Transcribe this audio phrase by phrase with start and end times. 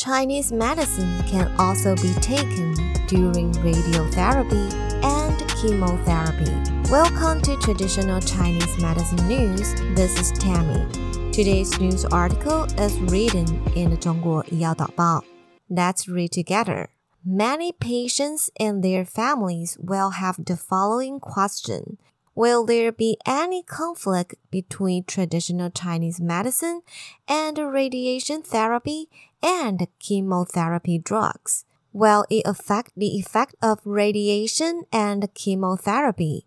[0.00, 2.72] Chinese medicine can also be taken
[3.06, 4.72] during radiotherapy
[5.04, 6.50] and chemotherapy.
[6.90, 9.74] Welcome to Traditional Chinese Medicine News.
[9.94, 10.90] This is Tammy.
[11.32, 15.20] Today's news article is written in the Zhongguo Yao.
[15.68, 16.88] Let's read together.
[17.22, 21.98] Many patients and their families will have the following question.
[22.34, 26.82] Will there be any conflict between traditional Chinese medicine
[27.26, 29.08] and radiation therapy
[29.42, 31.64] and chemotherapy drugs?
[31.92, 36.46] Will it affect the effect of radiation and chemotherapy?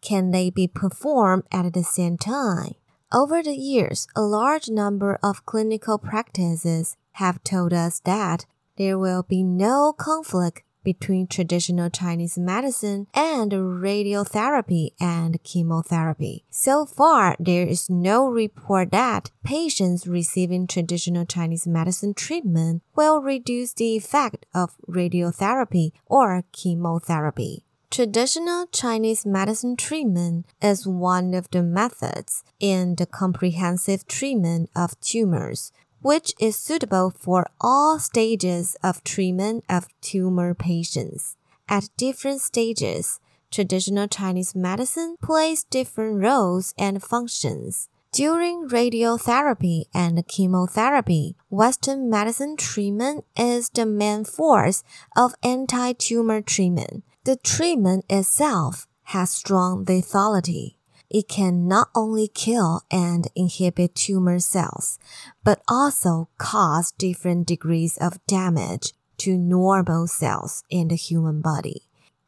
[0.00, 2.74] Can they be performed at the same time?
[3.12, 9.22] Over the years, a large number of clinical practices have told us that there will
[9.22, 16.44] be no conflict between traditional Chinese medicine and radiotherapy and chemotherapy.
[16.50, 23.72] So far, there is no report that patients receiving traditional Chinese medicine treatment will reduce
[23.72, 27.64] the effect of radiotherapy or chemotherapy.
[27.94, 35.70] Traditional Chinese medicine treatment is one of the methods in the comprehensive treatment of tumors
[36.04, 41.34] which is suitable for all stages of treatment of tumor patients.
[41.66, 47.88] At different stages, traditional Chinese medicine plays different roles and functions.
[48.12, 54.84] During radiotherapy and chemotherapy, Western medicine treatment is the main force
[55.16, 57.02] of anti-tumor treatment.
[57.24, 60.74] The treatment itself has strong lethality
[61.10, 64.98] it can not only kill and inhibit tumor cells,
[65.42, 71.82] but also cause different degrees of damage to normal cells in the human body.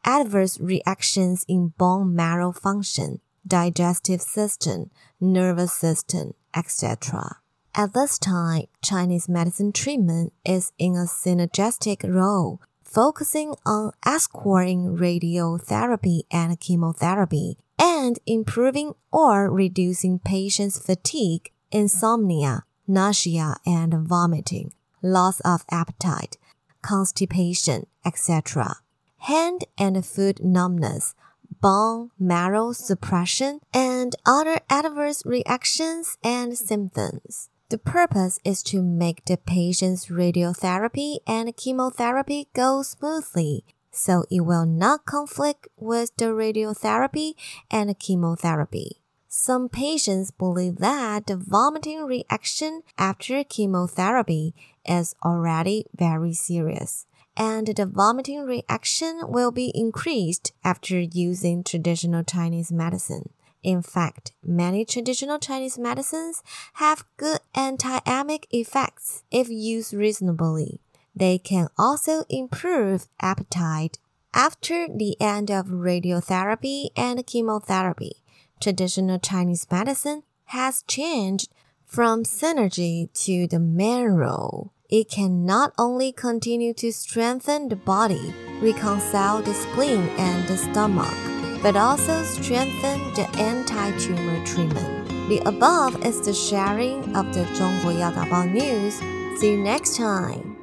[0.05, 7.39] Adverse reactions in bone marrow function, digestive system, nervous system, etc.
[7.75, 16.23] At this time, Chinese medicine treatment is in a synergistic role, focusing on escorting radiotherapy
[16.31, 24.73] and chemotherapy and improving or reducing patients' fatigue, insomnia, nausea and vomiting,
[25.03, 26.37] loss of appetite,
[26.83, 28.77] constipation, etc.
[29.19, 31.15] Hand and foot numbness,
[31.61, 37.49] bone marrow suppression, and other adverse reactions and symptoms.
[37.69, 43.65] The purpose is to make the patient's radiotherapy and chemotherapy go smoothly
[43.97, 47.33] so it will not conflict with the radiotherapy
[47.71, 49.01] and chemotherapy.
[49.29, 54.55] Some patients believe that the vomiting reaction after chemotherapy
[54.87, 62.73] is already very serious, and the vomiting reaction will be increased after using traditional Chinese
[62.73, 63.31] medicine.
[63.63, 66.43] In fact, many traditional Chinese medicines
[66.75, 70.81] have good anti-emic effects if used reasonably.
[71.15, 73.99] They can also improve appetite.
[74.33, 78.23] After the end of radiotherapy and chemotherapy,
[78.61, 81.51] traditional Chinese medicine has changed
[81.87, 84.73] from synergy to the main role.
[84.89, 91.13] It can not only continue to strengthen the body, reconcile the spleen and the stomach,
[91.61, 95.09] but also strengthen the anti-tumor treatment.
[95.29, 98.95] The above is the sharing of the Zhongguo Yadaobao news.
[99.41, 100.56] See you next time.